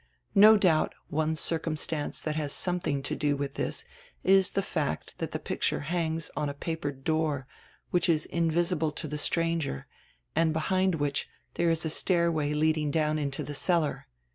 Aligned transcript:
No 0.33 0.57
douht, 0.57 0.93
one 1.09 1.35
circumstance 1.35 2.23
diat 2.23 2.33
has 2.33 2.51
somediing 2.53 3.03
to 3.03 3.15
do 3.15 3.35
with 3.37 3.53
this 3.53 3.85
is 4.23 4.49
die 4.49 4.61
fact 4.61 5.15
diat 5.19 5.29
die 5.29 5.37
picture 5.37 5.81
hangs 5.81 6.31
on 6.35 6.49
a 6.49 6.55
papered 6.55 7.03
door, 7.03 7.45
which 7.91 8.09
is 8.09 8.27
invisihle 8.33 8.95
to 8.95 9.07
die 9.07 9.17
stranger 9.17 9.85
and 10.35 10.53
behind 10.53 10.95
which 10.95 11.29
diere 11.53 11.69
is 11.69 11.85
a 11.85 11.91
stairway 11.91 12.51
lead 12.55 12.79
ing 12.79 12.89
down 12.89 13.19
into 13.19 13.43
die 13.43 13.53
cellar. 13.53 14.07